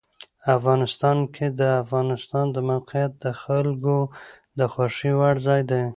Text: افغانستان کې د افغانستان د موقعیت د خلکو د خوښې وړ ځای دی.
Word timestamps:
افغانستان 0.57 1.17
کې 1.33 1.47
د 1.59 1.61
افغانستان 1.81 2.45
د 2.55 2.57
موقعیت 2.71 3.11
د 3.23 3.25
خلکو 3.41 3.97
د 4.59 4.59
خوښې 4.71 5.11
وړ 5.19 5.35
ځای 5.47 5.61
دی. 5.71 5.83